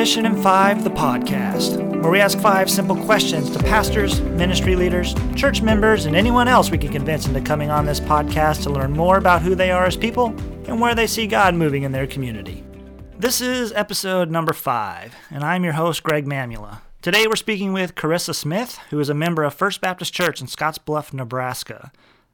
[0.00, 5.14] Mission in Five, the podcast, where we ask five simple questions to pastors, ministry leaders,
[5.36, 8.92] church members, and anyone else we can convince into coming on this podcast to learn
[8.92, 10.28] more about who they are as people
[10.64, 12.64] and where they see God moving in their community.
[13.18, 16.80] This is episode number five, and I'm your host, Greg Mamula.
[17.02, 20.46] Today we're speaking with Carissa Smith, who is a member of First Baptist Church in
[20.46, 21.92] Scottsbluff, Nebraska.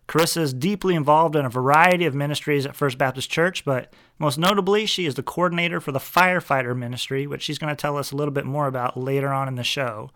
[0.09, 4.39] Carissa is deeply involved in a variety of ministries at First Baptist Church, but most
[4.39, 8.13] notably, she is the coordinator for the firefighter ministry, which she's going to tell us
[8.13, 10.11] a little bit more about later on in the show.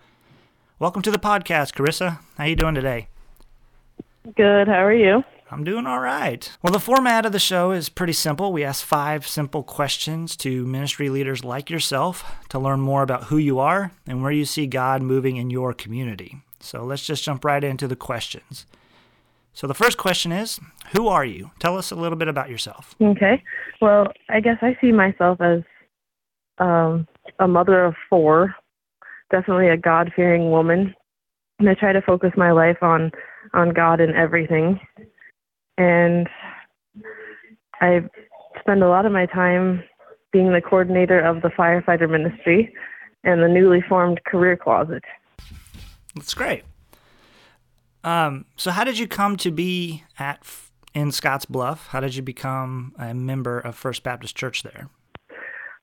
[0.78, 2.20] Welcome to the podcast, Carissa.
[2.36, 3.08] How are you doing today?
[4.36, 4.68] Good.
[4.68, 5.24] How are you?
[5.50, 6.48] I'm doing all right.
[6.62, 8.52] Well, the format of the show is pretty simple.
[8.52, 13.38] We ask five simple questions to ministry leaders like yourself to learn more about who
[13.38, 16.42] you are and where you see God moving in your community.
[16.60, 18.66] So let's just jump right into the questions.
[19.52, 20.60] So the first question is,
[20.94, 21.50] who are you?
[21.58, 22.94] Tell us a little bit about yourself.
[23.00, 23.42] Okay.
[23.80, 25.60] Well, I guess I see myself as
[26.58, 27.06] um,
[27.38, 28.54] a mother of four,
[29.30, 30.94] definitely a God-fearing woman,
[31.58, 33.10] and I try to focus my life on
[33.54, 34.80] on God and everything.
[35.78, 36.28] And
[37.80, 38.00] I
[38.60, 39.82] spend a lot of my time
[40.32, 42.72] being the coordinator of the firefighter ministry
[43.24, 45.02] and the newly formed career closet.
[46.14, 46.62] That's great.
[48.02, 50.42] Um, so, how did you come to be at
[50.94, 51.88] in Scotts Bluff?
[51.88, 54.88] How did you become a member of First Baptist Church there?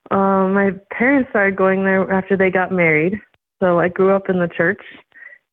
[0.10, 3.20] Um, my parents started going there after they got married.
[3.60, 4.82] So I grew up in the church,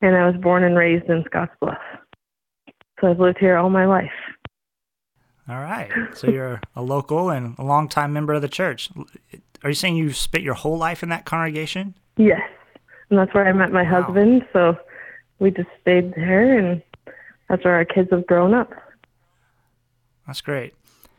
[0.01, 1.79] and I was born and raised in Scotts Bluff.
[3.01, 4.11] So I've lived here all my life.
[5.49, 5.91] All right.
[6.15, 8.91] So you're a local and a longtime member of the church.
[9.63, 11.95] Are you saying you spent your whole life in that congregation?
[12.17, 12.41] Yes.
[13.11, 14.03] And that's where I met my wow.
[14.03, 14.47] husband.
[14.53, 14.77] So
[15.45, 16.83] we just stayed there, and
[17.51, 18.73] that's where our kids have grown up.
[20.27, 20.75] That's great.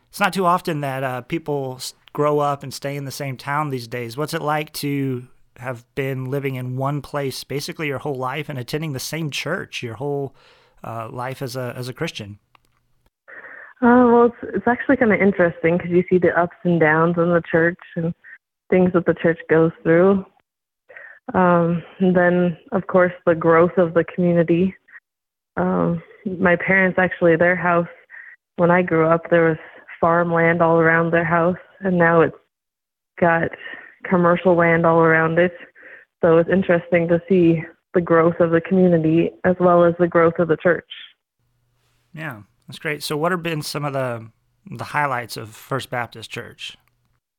[0.08, 1.78] It's not too often that uh, people
[2.12, 4.16] grow up and stay in the same town these days.
[4.16, 5.28] What's it like to
[5.58, 9.82] have been living in one place basically your whole life and attending the same church
[9.82, 10.34] your whole
[10.82, 12.40] uh, life as a as a Christian?
[13.80, 17.14] Uh, well, it's it's actually kind of interesting because you see the ups and downs
[17.16, 18.12] in the church and
[18.70, 20.26] things that the church goes through.
[21.34, 24.74] Um, then, of course, the growth of the community.
[25.56, 27.88] Um, my parents actually, their house,
[28.56, 29.58] when I grew up, there was
[30.00, 32.36] farmland all around their house, and now it's
[33.20, 33.48] got
[34.08, 35.52] commercial land all around it.
[36.22, 37.62] So it's interesting to see
[37.94, 40.88] the growth of the community as well as the growth of the church.
[42.14, 43.02] Yeah, that's great.
[43.02, 44.30] So, what have been some of the
[44.70, 46.76] the highlights of First Baptist Church?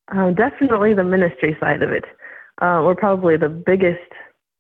[0.09, 2.05] Um, definitely the ministry side of it.
[2.61, 4.11] Uh, we're probably the biggest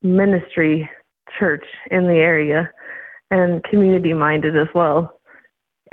[0.03, 0.89] ministry
[1.37, 2.69] church in the area
[3.31, 5.19] and community minded as well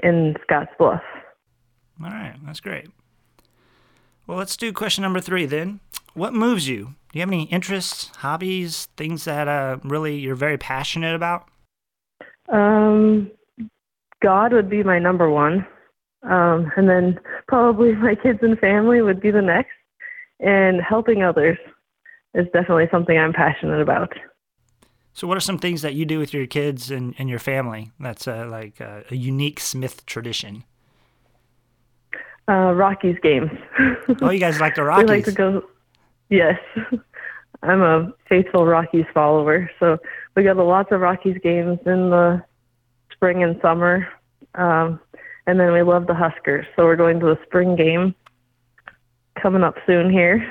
[0.03, 1.03] in Scotts Bluff.
[2.03, 2.89] All right, that's great.
[4.27, 5.81] Well, let's do question number three then.
[6.15, 6.95] What moves you?
[7.13, 11.49] Do you have any interests, hobbies, things that uh, really you're very passionate about?
[12.53, 13.31] Um,
[14.23, 15.67] God would be my number one.
[16.23, 19.73] Um, and then probably my kids and family would be the next,
[20.41, 21.59] and helping others
[22.35, 24.13] is definitely something I'm passionate about.
[25.13, 27.93] So, what are some things that you do with your kids and, and your family
[28.01, 30.65] that's uh, like uh, a unique Smith tradition?
[32.49, 33.51] Uh, Rockies games.
[34.21, 35.05] oh, you guys like the Rockies?
[35.09, 35.63] we like to go.
[36.31, 36.59] Yes,
[37.63, 39.99] I'm a faithful Rockies follower, so
[40.35, 42.43] we go to lots of Rockies games in the
[43.13, 44.09] spring and summer,
[44.57, 44.99] um,
[45.47, 46.67] and then we love the Huskers.
[46.75, 48.17] So we're going to the spring game
[49.41, 50.45] coming up soon here.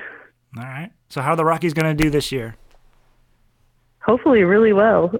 [0.57, 0.91] All right.
[1.09, 2.55] So how are the Rockies going to do this year?
[4.05, 5.11] Hopefully, really well.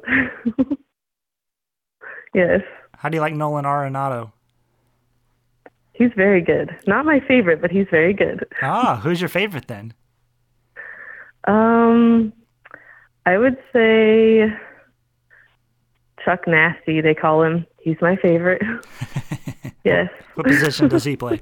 [2.34, 2.62] yes.
[2.96, 4.32] How do you like Nolan Arenado?
[5.94, 6.76] He's very good.
[6.88, 8.46] Not my favorite, but he's very good.
[8.62, 9.94] ah, who's your favorite then?
[11.48, 12.34] Um,
[13.26, 14.52] I would say
[16.24, 17.02] Chuck Nazty.
[17.02, 17.66] They call him.
[17.82, 18.62] He's my favorite.
[19.84, 20.10] yes.
[20.36, 21.42] what position does he play?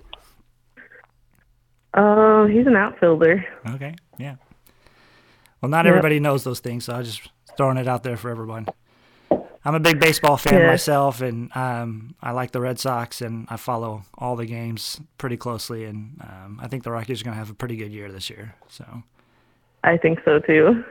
[1.94, 3.46] Oh, uh, he's an outfielder.
[3.70, 4.36] Okay, yeah.
[5.62, 5.92] Well, not yep.
[5.92, 8.68] everybody knows those things, so I'm just throwing it out there for everyone.
[9.64, 10.68] I'm a big baseball fan yeah.
[10.68, 15.38] myself, and um, I like the Red Sox, and I follow all the games pretty
[15.38, 15.86] closely.
[15.86, 18.30] And um, I think the Rockies are going to have a pretty good year this
[18.30, 18.56] year.
[18.70, 19.04] So,
[19.84, 20.84] I think so too.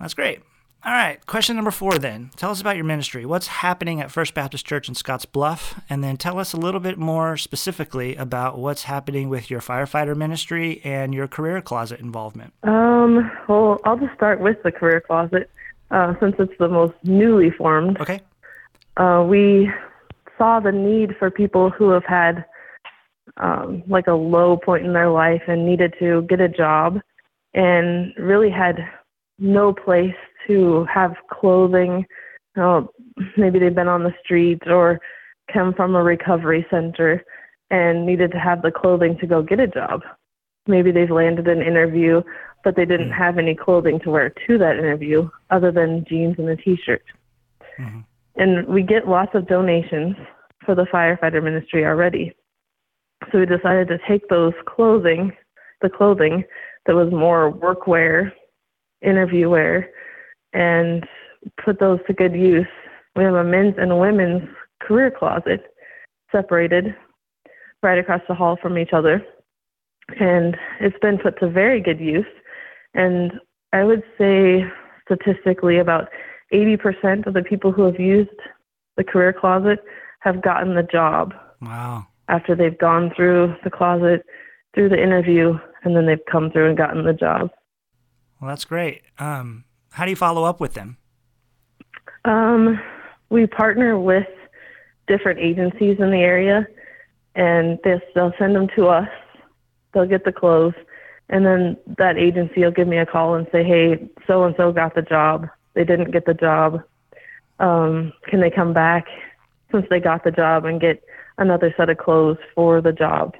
[0.00, 0.40] That's great.
[0.86, 2.30] All right, question number four then.
[2.36, 3.26] Tell us about your ministry.
[3.26, 5.80] What's happening at First Baptist Church in Scotts Bluff?
[5.90, 10.14] And then tell us a little bit more specifically about what's happening with your firefighter
[10.14, 12.52] ministry and your career closet involvement.
[12.62, 15.50] Um, well, I'll just start with the career closet
[15.90, 18.00] uh, since it's the most newly formed.
[18.00, 18.20] Okay.
[18.96, 19.68] Uh, we
[20.38, 22.44] saw the need for people who have had
[23.38, 27.00] um, like a low point in their life and needed to get a job
[27.54, 28.88] and really had
[29.40, 30.14] no place
[30.46, 32.06] to have clothing.
[32.56, 32.90] You know,
[33.36, 35.00] maybe they've been on the street or
[35.52, 37.24] come from a recovery center
[37.70, 40.02] and needed to have the clothing to go get a job.
[40.66, 42.22] Maybe they've landed an interview,
[42.64, 43.22] but they didn't mm-hmm.
[43.22, 47.02] have any clothing to wear to that interview other than jeans and a t shirt.
[47.78, 48.00] Mm-hmm.
[48.36, 50.16] And we get lots of donations
[50.64, 52.32] for the firefighter ministry already.
[53.32, 55.32] So we decided to take those clothing,
[55.80, 56.44] the clothing
[56.86, 58.32] that was more workwear,
[59.02, 59.90] interview wear,
[60.56, 61.06] and
[61.62, 62.66] put those to good use.
[63.14, 64.48] We have a men's and a women's
[64.80, 65.74] career closet
[66.32, 66.96] separated
[67.82, 69.24] right across the hall from each other.
[70.18, 72.26] And it's been put to very good use.
[72.94, 73.32] And
[73.72, 74.64] I would say
[75.04, 76.08] statistically about
[76.52, 78.30] 80% of the people who have used
[78.96, 79.80] the career closet
[80.20, 81.34] have gotten the job.
[81.60, 82.06] Wow.
[82.28, 84.24] After they've gone through the closet,
[84.74, 87.50] through the interview, and then they've come through and gotten the job.
[88.40, 89.02] Well, that's great.
[89.18, 89.64] Um,
[89.96, 90.98] how do you follow up with them?
[92.26, 92.78] Um,
[93.30, 94.26] we partner with
[95.06, 96.68] different agencies in the area,
[97.34, 99.08] and they'll send them to us.
[99.94, 100.74] They'll get the clothes,
[101.30, 104.70] and then that agency will give me a call and say, "Hey, so and so
[104.70, 105.48] got the job.
[105.72, 106.82] They didn't get the job.
[107.58, 109.06] Um, can they come back
[109.72, 111.02] since they got the job and get
[111.38, 113.34] another set of clothes for the job?"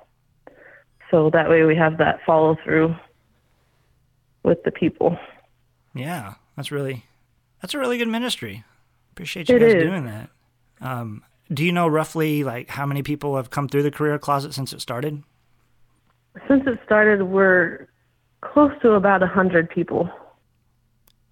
[1.10, 2.96] So that way we have that follow through
[4.42, 5.18] with the people.
[5.94, 7.04] Yeah, that's really
[7.60, 8.64] that's a really good ministry.
[9.12, 9.82] Appreciate you it guys is.
[9.82, 10.30] doing that.
[10.80, 11.22] Um,
[11.52, 14.72] do you know roughly like how many people have come through the career closet since
[14.72, 15.22] it started?
[16.48, 17.88] Since it started, we're
[18.42, 20.10] close to about a hundred people.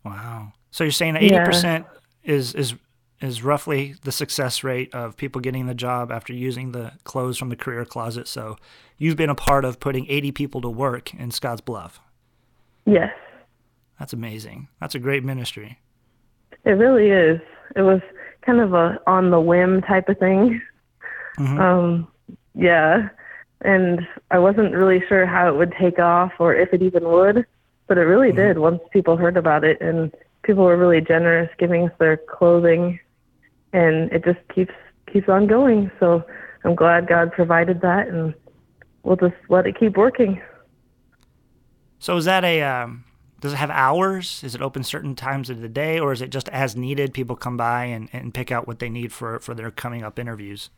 [0.04, 0.52] Wow!
[0.70, 1.44] So you're saying that eighty yeah.
[1.44, 1.86] percent
[2.22, 2.74] is is
[3.20, 7.48] is roughly the success rate of people getting the job after using the clothes from
[7.48, 8.28] the career closet.
[8.28, 8.56] So
[8.98, 12.00] you've been a part of putting 80 people to work in Scotts Bluff.
[12.84, 13.14] Yes.
[13.98, 14.68] That's amazing.
[14.80, 15.78] That's a great ministry.
[16.64, 17.40] It really is.
[17.76, 18.00] It was
[18.42, 20.60] kind of a on the whim type of thing.
[21.38, 21.60] Mm-hmm.
[21.60, 22.08] Um,
[22.54, 23.08] yeah.
[23.62, 24.00] And
[24.30, 27.46] I wasn't really sure how it would take off or if it even would,
[27.86, 28.48] but it really mm-hmm.
[28.48, 30.12] did once people heard about it and
[30.42, 32.98] people were really generous giving us their clothing
[33.74, 34.72] and it just keeps
[35.12, 35.90] keeps on going.
[36.00, 36.24] So
[36.64, 38.32] I'm glad God provided that, and
[39.02, 40.40] we'll just let it keep working.
[41.98, 43.04] So is that a um,
[43.44, 44.42] does it have hours?
[44.42, 47.12] Is it open certain times of the day, or is it just as needed?
[47.12, 50.18] People come by and, and pick out what they need for for their coming up
[50.18, 50.70] interviews.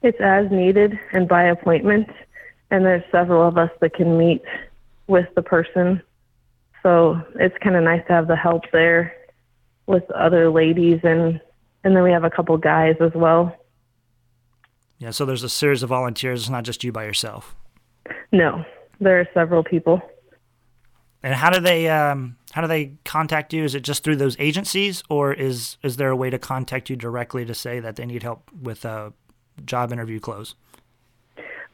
[0.00, 2.08] It's as needed and by appointment,
[2.70, 4.42] and there's several of us that can meet
[5.08, 6.02] with the person.
[6.82, 9.14] So it's kind of nice to have the help there
[9.86, 11.38] with other ladies and
[11.84, 13.54] and then we have a couple guys as well.
[14.96, 16.40] Yeah, so there's a series of volunteers.
[16.40, 17.54] It's not just you by yourself.
[18.32, 18.64] No,
[19.00, 20.00] there are several people.
[21.22, 23.64] And how do they um, how do they contact you?
[23.64, 26.96] Is it just through those agencies, or is is there a way to contact you
[26.96, 29.12] directly to say that they need help with a
[29.64, 30.54] job interview close?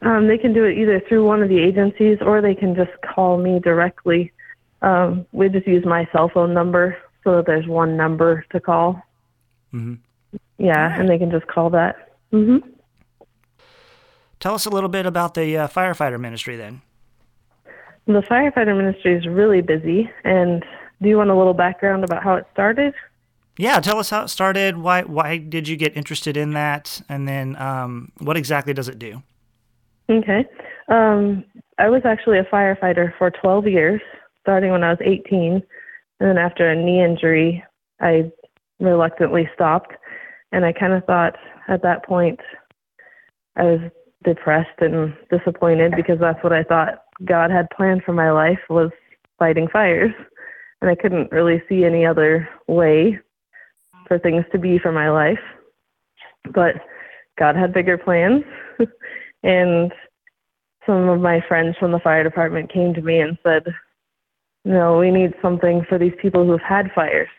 [0.01, 2.91] Um, they can do it either through one of the agencies, or they can just
[3.01, 4.31] call me directly.
[4.81, 9.01] Um, we just use my cell phone number so that there's one number to call.
[9.73, 9.95] Mm-hmm.
[10.57, 12.13] Yeah, and they can just call that.
[12.31, 12.67] Mm-hmm.
[14.39, 16.81] Tell us a little bit about the uh, firefighter ministry then.
[18.07, 20.09] The firefighter ministry is really busy.
[20.23, 20.63] And
[21.01, 22.93] do you want a little background about how it started?
[23.57, 24.77] Yeah, tell us how it started.
[24.77, 27.01] Why why did you get interested in that?
[27.07, 29.23] And then um, what exactly does it do?
[30.09, 30.45] Okay.
[30.89, 31.43] Um,
[31.79, 34.01] I was actually a firefighter for 12 years,
[34.41, 35.53] starting when I was 18.
[35.53, 37.63] And then after a knee injury,
[37.99, 38.31] I
[38.79, 39.93] reluctantly stopped.
[40.51, 41.35] And I kind of thought
[41.67, 42.39] at that point
[43.55, 43.79] I was
[44.23, 48.91] depressed and disappointed because that's what I thought God had planned for my life was
[49.39, 50.11] fighting fires.
[50.81, 53.19] And I couldn't really see any other way
[54.07, 55.39] for things to be for my life.
[56.53, 56.75] But
[57.39, 58.43] God had bigger plans.
[59.43, 59.91] and
[60.85, 63.63] some of my friends from the fire department came to me and said,
[64.65, 67.29] No, we need something for these people who've had fires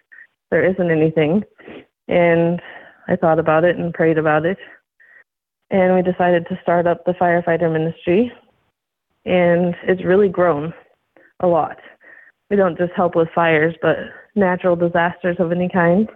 [0.51, 1.43] there isn't anything.
[2.09, 2.61] And
[3.09, 4.59] I thought about it and prayed about it.
[5.71, 8.33] And we decided to start up the firefighter ministry.
[9.27, 10.73] And it's really grown
[11.41, 11.77] a lot.
[12.49, 13.97] We don't just help with fires, but
[14.35, 16.09] natural disasters of any kind.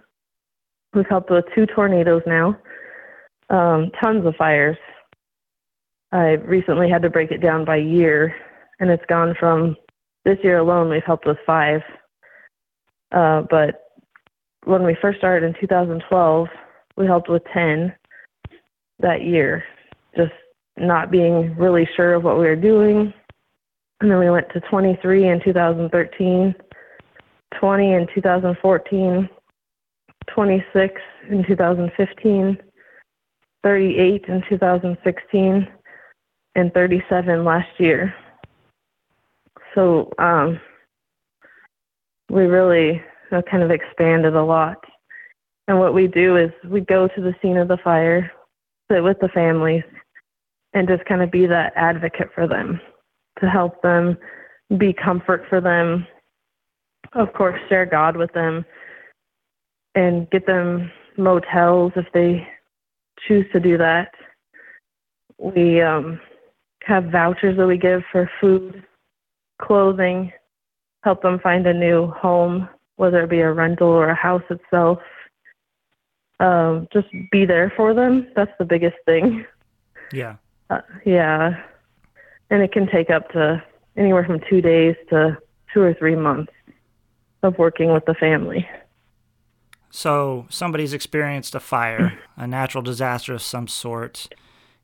[0.93, 2.57] We've helped with two tornadoes now,
[3.49, 4.77] um, tons of fires.
[6.11, 8.35] I recently had to break it down by year,
[8.79, 9.75] and it's gone from
[10.25, 11.81] this year alone, we've helped with five.
[13.11, 13.91] Uh, but
[14.65, 16.47] when we first started in 2012,
[16.97, 17.93] we helped with 10
[18.99, 19.63] that year,
[20.15, 20.31] just
[20.77, 23.13] not being really sure of what we were doing.
[23.99, 26.55] And then we went to 23 in 2013,
[27.59, 29.29] 20 in 2014,
[30.27, 32.57] 26 in 2015,
[33.63, 35.67] 38 in 2016,
[36.55, 38.13] and 37 last year.
[39.75, 40.59] So um,
[42.29, 43.01] we really
[43.31, 44.77] uh, kind of expanded a lot.
[45.67, 48.31] And what we do is we go to the scene of the fire,
[48.91, 49.83] sit with the families,
[50.73, 52.79] and just kind of be that advocate for them
[53.39, 54.17] to help them,
[54.77, 56.05] be comfort for them,
[57.13, 58.63] of course, share God with them,
[59.95, 62.47] and get them motels if they
[63.27, 64.11] choose to do that.
[65.37, 66.19] We um,
[66.83, 68.83] have vouchers that we give for food,
[69.61, 70.31] clothing,
[71.03, 74.99] help them find a new home, whether it be a rental or a house itself.
[76.39, 78.27] Um, just be there for them.
[78.35, 79.45] That's the biggest thing.
[80.13, 80.35] Yeah.
[80.71, 81.61] Uh, yeah.
[82.49, 83.63] And it can take up to
[83.97, 85.37] anywhere from two days to
[85.73, 86.51] two or three months
[87.43, 88.67] of working with the family.
[89.89, 94.33] So somebody's experienced a fire, a natural disaster of some sort.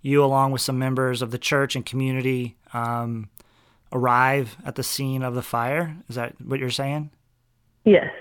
[0.01, 3.29] You, along with some members of the church and community, um,
[3.91, 5.95] arrive at the scene of the fire.
[6.09, 7.11] Is that what you're saying?
[7.85, 8.11] Yes.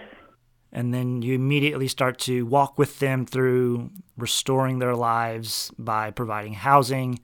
[0.73, 6.53] And then you immediately start to walk with them through restoring their lives by providing
[6.53, 7.19] housing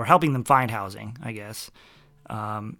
[0.00, 1.70] or helping them find housing, I guess.
[2.30, 2.78] Um,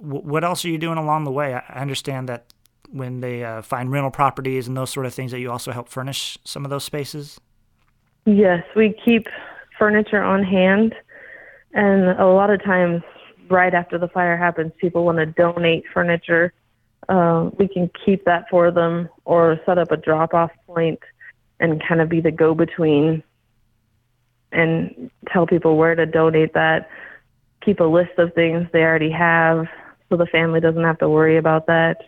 [0.00, 1.52] w- what else are you doing along the way?
[1.54, 2.52] I understand that
[2.92, 5.88] when they uh, find rental properties and those sort of things, that you also help
[5.88, 7.40] furnish some of those spaces.
[8.24, 9.26] Yes, we keep
[9.76, 10.94] furniture on hand,
[11.72, 13.02] and a lot of times,
[13.50, 16.52] right after the fire happens, people want to donate furniture.
[17.08, 21.00] Uh, we can keep that for them, or set up a drop-off point,
[21.58, 23.24] and kind of be the go-between,
[24.52, 26.88] and tell people where to donate that.
[27.64, 29.66] Keep a list of things they already have,
[30.08, 32.02] so the family doesn't have to worry about that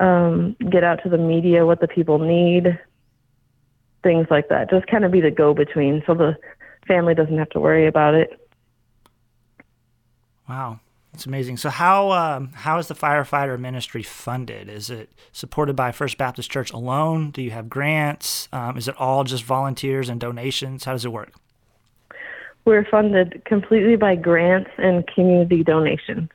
[0.00, 2.78] um, get out to the media what the people need,
[4.02, 4.70] things like that.
[4.70, 6.36] Just kind of be the go between so the
[6.86, 8.30] family doesn't have to worry about it.
[10.48, 10.80] Wow.
[11.12, 11.58] That's amazing.
[11.58, 14.68] So how um, how is the firefighter ministry funded?
[14.68, 17.30] Is it supported by First Baptist Church alone?
[17.30, 18.48] Do you have grants?
[18.52, 20.84] Um, is it all just volunteers and donations?
[20.84, 21.32] How does it work?
[22.64, 26.30] We're funded completely by grants and community donations.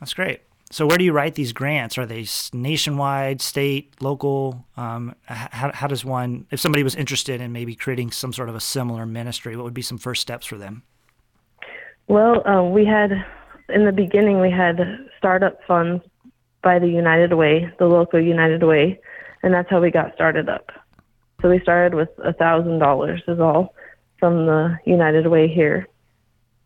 [0.00, 0.40] That's great.
[0.70, 1.96] So where do you write these grants?
[1.96, 4.66] Are they nationwide, state, local?
[4.76, 8.54] Um, how, how does one, if somebody was interested in maybe creating some sort of
[8.54, 10.82] a similar ministry, what would be some first steps for them?
[12.06, 13.12] Well, um, we had,
[13.70, 14.78] in the beginning, we had
[15.16, 16.02] startup funds
[16.62, 19.00] by the United Way, the local United Way,
[19.42, 20.70] and that's how we got started up.
[21.40, 23.74] So we started with a thousand dollars is all
[24.18, 25.86] from the United Way here.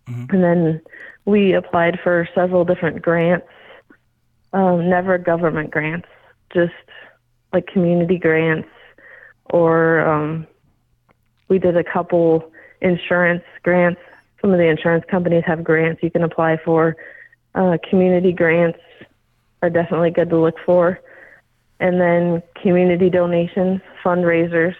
[0.08, 0.34] Mm-hmm.
[0.34, 0.80] And then
[1.24, 3.46] we applied for several different grants
[4.52, 6.08] um, never government grants,
[6.52, 6.72] just
[7.52, 8.68] like community grants,
[9.46, 10.46] or um,
[11.48, 14.00] we did a couple insurance grants.
[14.40, 16.96] Some of the insurance companies have grants you can apply for.
[17.54, 18.78] Uh, community grants
[19.62, 21.00] are definitely good to look for.
[21.80, 24.74] And then community donations, fundraisers.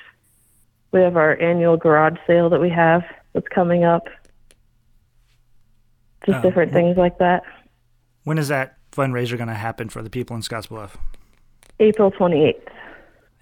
[0.93, 4.09] We have our annual garage sale that we have that's coming up.
[6.27, 7.43] Just uh, different things like that.
[8.25, 10.91] When is that fundraiser going to happen for the people in Scottsbluff?
[11.81, 12.69] April 28th.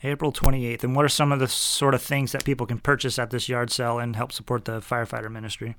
[0.03, 0.85] April 28th.
[0.85, 3.49] And what are some of the sort of things that people can purchase at this
[3.49, 5.77] yard sale and help support the firefighter ministry?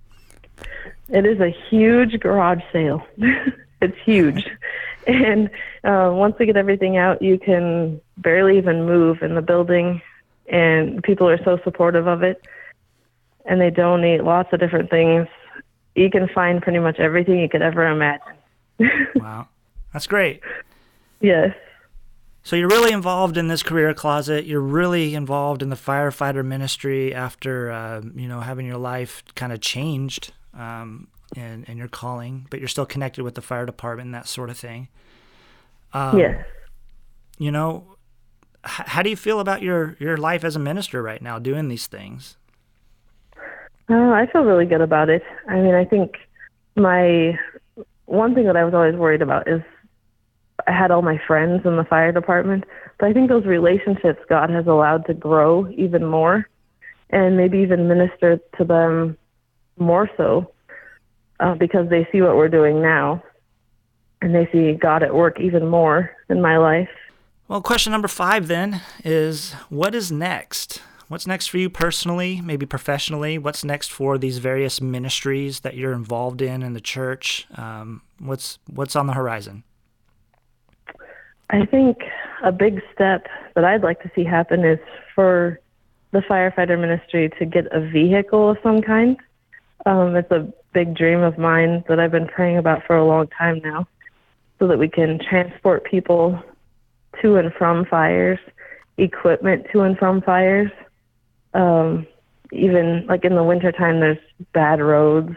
[1.10, 3.02] It is a huge garage sale.
[3.82, 4.48] it's huge.
[5.08, 5.50] and
[5.84, 10.02] uh, once we get everything out, you can barely even move in the building.
[10.52, 12.46] And people are so supportive of it.
[13.46, 15.28] And they donate lots of different things.
[15.96, 18.36] You can find pretty much everything you could ever imagine.
[19.16, 19.48] wow.
[19.94, 20.42] That's great.
[21.20, 21.56] Yes.
[22.44, 24.46] So you're really involved in this career closet.
[24.46, 29.54] You're really involved in the firefighter ministry after uh, you know having your life kind
[29.54, 34.08] of changed um, and and your calling, but you're still connected with the fire department
[34.08, 34.88] and that sort of thing.
[35.94, 36.46] Um, yes.
[37.38, 37.96] You know,
[38.64, 41.88] how do you feel about your your life as a minister right now, doing these
[41.88, 42.38] things?
[43.90, 45.24] Oh, I feel really good about it.
[45.50, 46.16] I mean, I think
[46.76, 47.38] my
[48.06, 49.62] one thing that I was always worried about is
[50.68, 52.66] I had all my friends in the fire department,
[53.00, 56.48] but I think those relationships God has allowed to grow even more
[57.10, 59.18] and maybe even minister to them
[59.78, 60.54] more so
[61.40, 63.24] uh, because they see what we're doing now
[64.22, 66.90] and they see God at work even more in my life.
[67.52, 70.82] Well, question number five then is what is next?
[71.10, 73.38] what's next for you personally, maybe professionally?
[73.38, 77.46] What's next for these various ministries that you're involved in in the church?
[77.58, 79.66] Um, what's what's on the horizon?
[81.50, 81.98] I think
[82.42, 84.80] a big step that I'd like to see happen is
[85.14, 85.60] for
[86.12, 89.18] the firefighter ministry to get a vehicle of some kind.
[89.86, 93.28] Um, it's a big dream of mine that I've been praying about for a long
[93.28, 93.90] time now,
[94.58, 96.42] so that we can transport people
[97.22, 98.40] to and from fires,
[98.98, 100.72] equipment to and from fires.
[101.54, 102.08] Um,
[102.52, 104.18] even like in the wintertime, there's
[104.54, 105.36] bad roads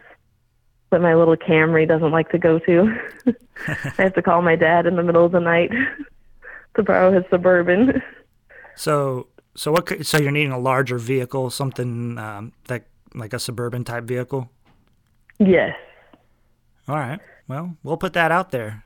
[0.90, 2.96] that my little Camry doesn't like to go to.
[3.66, 5.70] I have to call my dad in the middle of the night
[6.76, 8.02] to borrow his suburban.
[8.76, 10.06] So, so what?
[10.06, 14.50] So you're needing a larger vehicle, something um, that like a suburban type vehicle.
[15.38, 15.76] Yes.
[16.88, 17.20] All right.
[17.48, 18.84] Well, we'll put that out there,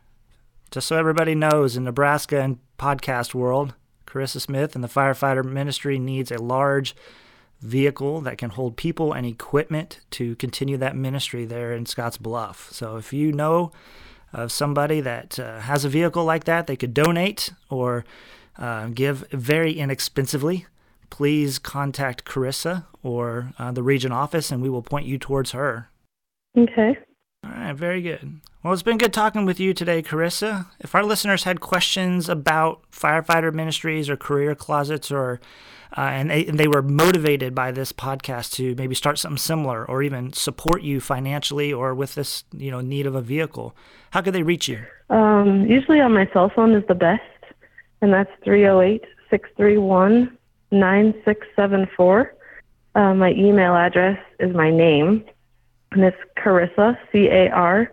[0.70, 1.76] just so everybody knows.
[1.76, 3.74] In Nebraska and podcast world,
[4.06, 6.94] Carissa Smith and the firefighter ministry needs a large
[7.60, 12.70] vehicle that can hold people and equipment to continue that ministry there in Scotts Bluff.
[12.72, 13.72] So if you know
[14.32, 18.04] of somebody that uh, has a vehicle like that, they could donate or
[18.58, 20.66] uh, give very inexpensively.
[21.10, 25.88] Please contact Carissa or uh, the region office, and we will point you towards her.
[26.56, 26.98] Okay.
[27.44, 28.40] All right, very good.
[28.62, 30.66] Well, it's been good talking with you today, Carissa.
[30.80, 35.40] If our listeners had questions about firefighter ministries or career closets, or
[35.96, 39.86] uh, and, they, and they were motivated by this podcast to maybe start something similar,
[39.88, 43.76] or even support you financially, or with this you know need of a vehicle,
[44.10, 44.80] how could they reach you?
[45.08, 47.22] Um, usually on my cell phone is the best,
[48.02, 50.36] and that's 308 631
[50.72, 52.34] 9674.
[52.94, 55.24] Uh, my email address is my name,
[55.92, 57.90] and it's Carissa, C A R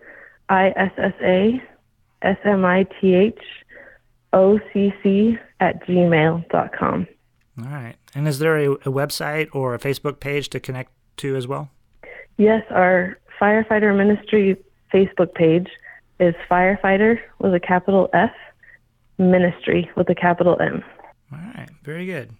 [0.49, 1.61] I S S A
[2.21, 3.39] S M I T H
[4.33, 7.07] O C C at gmail.com.
[7.57, 7.95] All right.
[8.13, 11.69] And is there a, a website or a Facebook page to connect to as well?
[12.37, 14.57] Yes, our firefighter ministry
[14.93, 15.67] Facebook page
[16.19, 18.31] is firefighter with a capital F,
[19.17, 20.83] ministry with a capital M.
[21.31, 21.69] All right.
[21.83, 22.31] Very good.